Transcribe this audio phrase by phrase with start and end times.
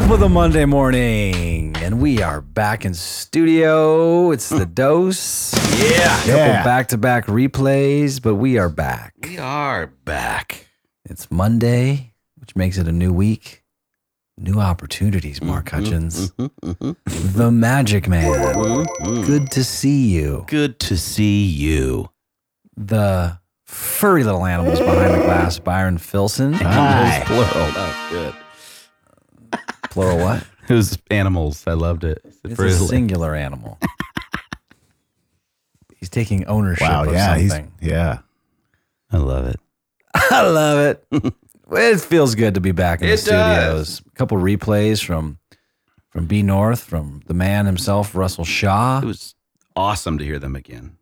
[0.00, 4.30] Top of the Monday morning, and we are back in studio.
[4.30, 4.72] It's the hmm.
[4.72, 5.52] dose.
[5.78, 6.16] Yeah.
[6.20, 6.64] Couple Yeah.
[6.64, 9.12] back-to-back replays, but we are back.
[9.22, 10.68] We are back.
[11.04, 13.62] It's Monday, which makes it a new week.
[14.38, 16.30] New opportunities, Mark mm-hmm, Hutchins.
[16.30, 17.38] Mm-hmm, mm-hmm.
[17.38, 18.86] The Magic Man.
[19.26, 20.46] Good to see you.
[20.48, 22.08] Good to see you.
[22.74, 23.38] The
[23.70, 26.52] furry little animals behind the glass, Byron Filson.
[26.54, 27.22] Hi.
[27.26, 27.48] Plural.
[27.54, 28.36] Oh,
[29.52, 29.60] good.
[29.90, 30.46] Plural what?
[30.68, 31.64] It was animals.
[31.66, 32.22] I loved it.
[32.44, 33.76] It's a singular animal.
[35.98, 37.06] He's taking ownership Wow.
[37.06, 37.36] of Yeah.
[37.36, 37.72] He's, something.
[37.80, 38.18] yeah.
[39.10, 39.58] I love it.
[40.14, 41.34] I love it.
[41.72, 44.00] it feels good to be back in the It studios.
[44.06, 45.38] A couple replays from
[46.10, 49.00] from B North, from the man himself, Russell Shaw.
[49.02, 49.34] It was
[49.74, 50.98] awesome to hear them again.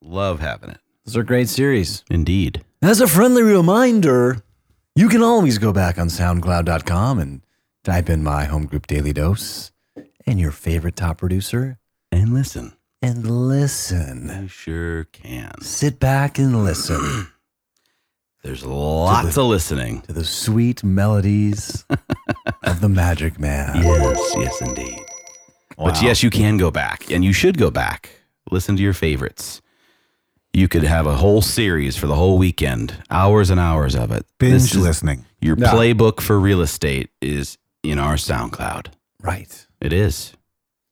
[0.00, 0.78] Love having it.
[1.08, 2.04] Those are great series.
[2.10, 2.62] Indeed.
[2.82, 4.42] As a friendly reminder,
[4.94, 7.40] you can always go back on SoundCloud.com and
[7.82, 9.72] type in my home group Daily Dose
[10.26, 11.78] and your favorite top producer
[12.12, 12.74] And listen.
[13.00, 14.30] and listen.
[14.42, 15.58] You sure can.
[15.62, 17.28] Sit back and listen
[18.42, 20.02] There's lots of listening.
[20.02, 21.86] to the sweet melodies
[22.64, 23.76] of the Magic Man.
[23.82, 25.00] Yes, yes, indeed.
[25.78, 28.10] But yes, you can go back, and you should go back.
[28.50, 29.62] Listen to your favorites.
[30.52, 34.26] You could have a whole series for the whole weekend, hours and hours of it.
[34.38, 35.24] Binge This is- listening.
[35.40, 35.68] Your Yeah.
[35.72, 38.86] playbook for real estate is in our SoundCloud.
[39.22, 39.66] Right.
[39.80, 40.32] It is.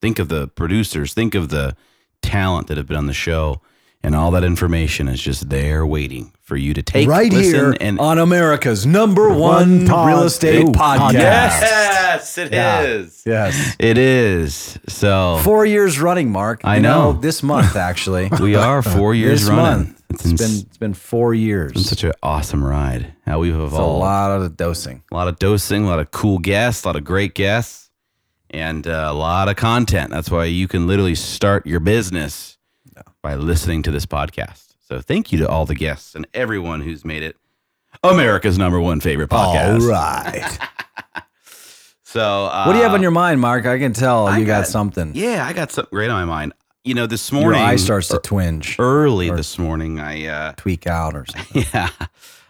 [0.00, 1.74] Think of the producers, think of the
[2.22, 3.60] talent that have been on the show,
[4.02, 7.76] and all that information is just there waiting for you to take right listen, here
[7.80, 11.10] and on America's number one, One pod- real estate Ooh, podcast.
[11.10, 11.12] podcast.
[11.14, 13.22] Yes, it is.
[13.26, 13.46] Yeah.
[13.46, 13.76] Yes.
[13.80, 14.78] It is.
[14.88, 16.60] So Four years running, Mark.
[16.62, 17.12] I You know.
[17.14, 18.28] This month, actually.
[18.40, 19.64] we are four years this running.
[19.88, 20.02] month.
[20.10, 21.72] It's, It's ins- been it's been four years.
[21.72, 23.12] It's been such an awesome ride.
[23.26, 25.02] How we've It's a lot of dosing.
[25.10, 27.90] A lot of dosing, a lot of cool guests, a lot of great guests,
[28.50, 30.12] and uh, a lot of content.
[30.12, 32.55] That's why you can literally start your business
[33.22, 34.74] by listening to this podcast.
[34.88, 37.36] So thank you to all the guests and everyone who's made it
[38.02, 39.82] America's number one favorite podcast.
[39.82, 40.58] All right.
[42.08, 43.66] So uh, what do you have on your mind, Mark?
[43.66, 45.12] I can tell I you got, got- something.
[45.14, 46.54] Yeah, I got something great on my mind.
[46.84, 50.52] You know, this Your morning, eye starts to er- twinge, early this morning, I uh,
[50.56, 51.64] tweak out, or something.
[51.74, 51.90] Yeah,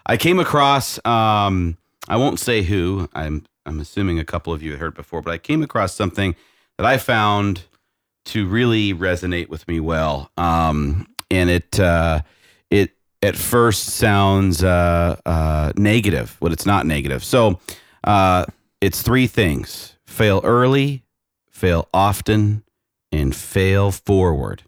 [0.05, 1.05] I came across.
[1.07, 3.09] Um, I won't say who.
[3.15, 3.45] I'm.
[3.65, 6.37] I'm assuming a couple of you have heard before, but I came across something
[6.77, 7.65] that I found
[8.27, 10.31] to really resonate with me well.
[10.37, 12.23] Um, and it uh,
[12.71, 12.93] it
[13.23, 17.25] at first sounds uh, uh, negative, but it's not negative.
[17.25, 17.61] So
[18.05, 18.47] uh,
[18.81, 21.03] it's three things: fail early,
[21.51, 22.63] fail often,
[23.11, 24.63] and fail forward.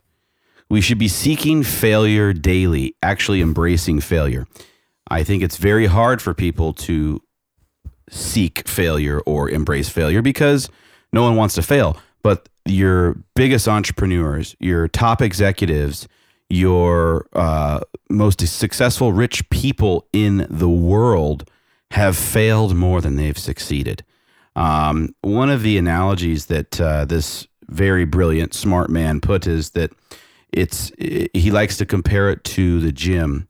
[0.70, 4.46] We should be seeking failure daily, actually embracing failure.
[5.10, 7.22] I think it's very hard for people to
[8.10, 10.68] seek failure or embrace failure because
[11.12, 11.96] no one wants to fail.
[12.22, 16.08] But your biggest entrepreneurs, your top executives,
[16.50, 21.48] your uh, most successful rich people in the world
[21.90, 24.04] have failed more than they've succeeded.
[24.56, 29.92] Um, one of the analogies that uh, this very brilliant, smart man put is that
[30.52, 33.46] it's he likes to compare it to the gym.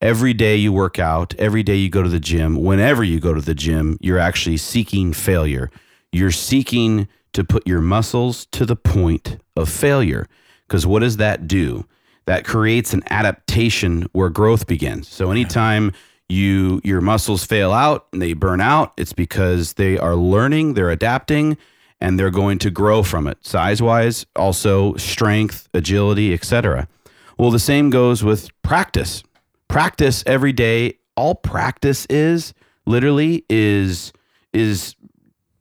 [0.00, 3.34] Every day you work out, every day you go to the gym, whenever you go
[3.34, 5.70] to the gym, you're actually seeking failure.
[6.10, 10.26] You're seeking to put your muscles to the point of failure.
[10.66, 11.86] Because what does that do?
[12.26, 15.08] That creates an adaptation where growth begins.
[15.08, 15.92] So anytime
[16.28, 20.90] you your muscles fail out and they burn out, it's because they are learning, they're
[20.90, 21.56] adapting,
[22.00, 26.88] and they're going to grow from it size wise also strength agility etc
[27.38, 29.22] well the same goes with practice
[29.68, 32.54] practice every day all practice is
[32.86, 34.12] literally is
[34.52, 34.94] is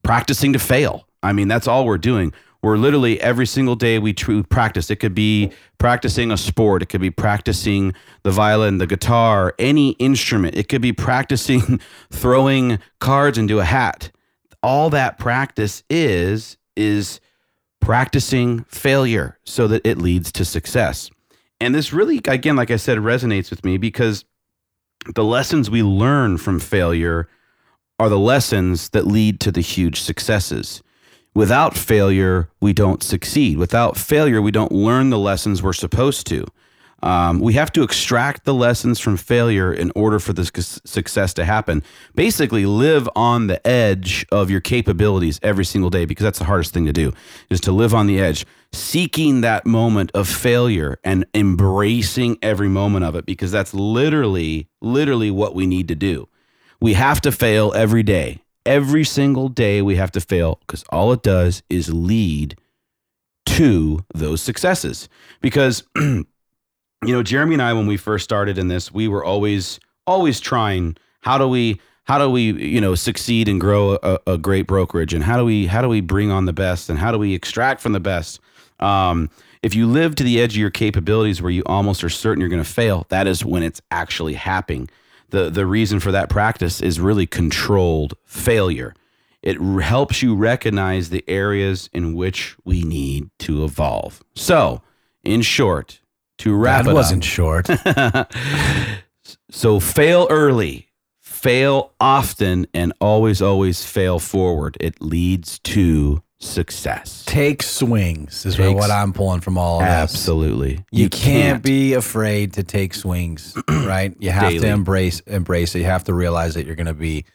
[0.03, 2.33] practicing to fail i mean that's all we're doing.
[2.61, 4.89] We're literally every single day we tr- practice.
[4.89, 6.81] It could be practicing a sport.
[6.81, 7.93] It could be practicing
[8.23, 10.55] the violin the guitar any instrument.
[10.55, 11.79] It could be practicing
[12.11, 14.11] throwing cards into a hat.
[14.61, 17.21] All that practice is is
[17.79, 21.09] practicing failure so that it leads to success.
[21.61, 24.25] And this really again like I said resonates with me because
[25.15, 27.29] the lessons we learn from failure
[27.99, 30.83] are the lessons that lead to the huge successes.
[31.39, 33.57] Without failure, we don't succeed.
[33.57, 36.45] Without failure, we don't learn the lessons we're supposed to.
[37.01, 40.51] Um, we have to extract the lessons from failure in order for this
[40.83, 41.81] success to happen.
[42.13, 46.73] Basically, live on the edge of your capabilities every single day because that's the hardest
[46.73, 47.13] thing to do
[47.49, 53.05] is to live on the edge, seeking that moment of failure and embracing every moment
[53.05, 56.27] of it because that's literally, literally what we need to do.
[56.81, 58.41] We have to fail every day.
[58.69, 62.55] Every single day we have to fail because all it does is lead
[63.47, 65.09] to those successes.
[65.41, 66.25] Because, you
[67.01, 70.97] know, Jeremy and I, when we first started in this, we were always, always trying
[71.21, 75.15] how do we, how do we, you know, succeed and grow a, a great brokerage?
[75.15, 76.91] And how do we, how do we bring on the best?
[76.91, 78.39] And how do we extract from the best?
[78.79, 79.31] Um,
[79.63, 82.51] if you live to the edge of your capabilities where you almost are certain you're
[82.51, 84.89] going to fail, that is when it's actually happening.
[85.29, 88.93] The, the reason for that practice is really controlled failure.
[89.41, 94.23] It r- helps you recognize the areas in which we need to evolve.
[94.35, 94.81] So,
[95.23, 96.01] in short,
[96.39, 97.67] to wrap That it wasn't short.
[99.51, 100.89] so fail early,
[101.21, 104.77] fail often, and always, always fail forward.
[104.79, 107.23] It leads to success.
[107.25, 109.89] Take swings is Takes- what I'm pulling from all of this.
[109.89, 110.83] Absolutely.
[110.91, 114.15] You, can't, be afraid to take swings, right?
[114.19, 115.79] You have to embrace embrace it.
[115.79, 117.25] You have to realize that you're going to be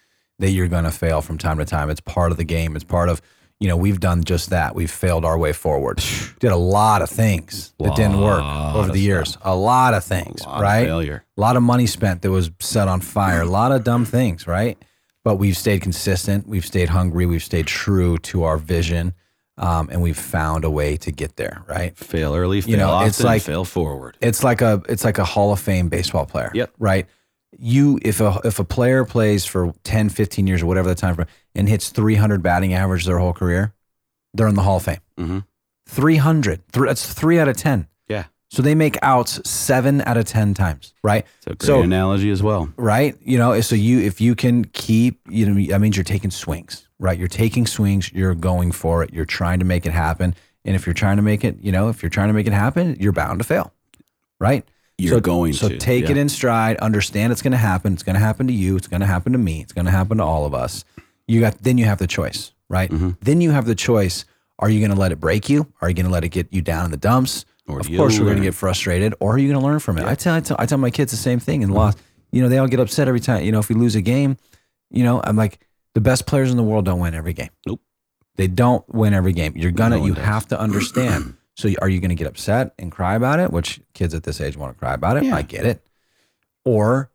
[0.41, 1.91] that you're going to fail from time to time.
[1.91, 2.75] It's part of the game.
[2.75, 3.21] It's part of
[3.61, 4.75] you know we've done just that.
[4.75, 6.03] We've failed our way forward.
[6.41, 9.37] Did a lot of things that didn't work over the years.
[9.43, 10.85] A lot of things, lot of right?
[10.87, 11.25] failure.
[11.37, 13.43] A lot of money spent that was set on fire.
[13.43, 14.77] A lot of dumb things, right?
[15.25, 16.47] But we've stayed consistent.
[16.47, 17.27] We've stayed hungry.
[17.27, 19.15] We've stayed true to our vision,
[19.57, 21.97] um, and we've found a way to get there, right?
[21.97, 24.17] Fail early, fail You know, often, it's like- fail forward.
[24.21, 26.51] It's like a it's like a Hall of Fame baseball player.
[26.55, 26.73] Yep.
[26.79, 27.07] Right.
[27.59, 31.15] You if a if a player plays for 10, 15 years or whatever the time
[31.15, 33.73] frame and hits 300 batting average their whole career,
[34.35, 34.99] they're in the Hall of Fame.
[35.17, 35.39] hmm
[35.87, 36.61] 300.
[36.73, 37.87] Th- that's 3 out of 10.
[38.09, 38.25] Yeah.
[38.55, 41.27] So they make outs 7 out of 10 times, right?
[41.39, 42.69] It's a great So- analogy as well.
[42.77, 43.17] right?
[43.21, 46.87] You know, so you if you can keep, you know, that means you're taking swings,
[47.01, 47.19] right?
[47.19, 50.37] You're taking swings, you're going for it, you're trying to make it happen.
[50.65, 52.53] And if you're trying to make it, you know, if you're trying to make it
[52.53, 53.73] happen, you're bound to fail,
[54.39, 54.65] right?
[54.99, 56.13] You're so, going so to, take yeah.
[56.13, 56.77] it in stride.
[56.77, 57.93] Understand it's going to happen.
[57.93, 58.77] It's going to happen to you.
[58.77, 59.63] It's going to happen to me.
[59.63, 60.85] It's going to happen to all of us.
[61.27, 62.89] You got then you have the choice, right?
[62.89, 63.11] Mm-hmm.
[63.21, 64.25] Then you have the choice.
[64.61, 65.73] Are you going to let it break you?
[65.81, 67.45] Are you going to let it get you down in the dumps?
[67.67, 69.15] Or of course, you're going to get frustrated.
[69.21, 70.05] Or are you going to learn from it?
[70.05, 71.95] I tell, I tell I tell my kids the same thing and loss.
[72.31, 73.45] You know, they all get upset every time.
[73.45, 74.37] You know, if we lose a game,
[74.91, 75.61] you know, I'm like
[75.95, 77.51] the best players in the world don't win every game.
[77.67, 77.81] Nope.
[78.37, 79.55] They don't win every game.
[79.57, 79.99] You're gonna.
[79.99, 80.25] No you does.
[80.25, 81.37] have to understand.
[81.55, 83.51] so, are you going to get upset and cry about it?
[83.51, 85.25] Which kids at this age want to cry about it.
[85.25, 85.37] Yeah.
[85.37, 85.81] I get it.
[86.65, 87.11] Or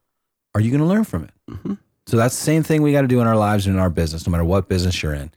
[0.55, 1.31] are you going to learn from it?
[1.49, 1.77] Mhm.
[2.07, 3.89] So that's the same thing we got to do in our lives and in our
[3.91, 5.29] business, no matter what business you're in.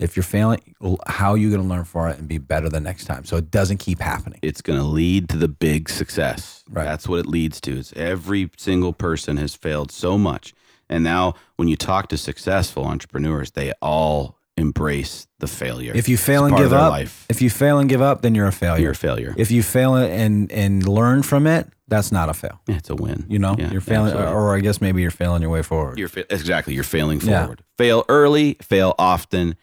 [0.00, 0.60] If you're failing,
[1.06, 3.24] how are you going to learn from it and be better the next time?
[3.24, 4.38] So it doesn't keep happening.
[4.42, 6.64] It's going to lead to the big success.
[6.70, 6.84] Right.
[6.84, 7.72] That's what it leads to.
[7.78, 10.54] Is every single person has failed so much.
[10.88, 15.92] And now when you talk to successful entrepreneurs, they all embrace the failure.
[15.94, 17.26] If you fail and give up, life.
[17.30, 18.82] if you fail and give up, then you're a failure.
[18.82, 19.34] you're a failure.
[19.38, 22.60] if you fail and and learn from it, that's not a fail.
[22.68, 23.24] Yeah, it's a win.
[23.28, 24.34] You know, Yeah, you're failing, absolutely.
[24.34, 25.98] or I guess maybe you're failing your way forward.
[25.98, 26.74] You're fa- exactly.
[26.74, 27.40] You're failing Yeah.
[27.42, 27.62] forward.
[27.78, 29.56] Fail early, fail often,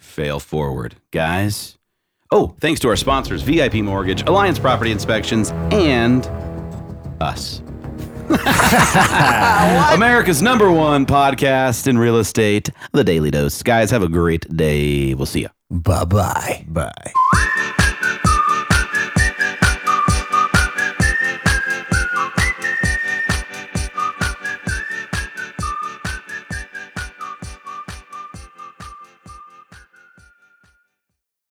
[0.00, 1.78] fail forward, guys.
[2.32, 6.26] Oh, thanks to our sponsors, VIP Mortgage, Alliance Property Inspections, and
[7.20, 7.60] us.
[9.92, 13.62] America's number one podcast in real estate, The Daily Dose.
[13.62, 15.14] Guys, have a great day.
[15.14, 15.48] We'll see you.
[15.70, 16.64] Bye bye.
[16.68, 17.46] Bye.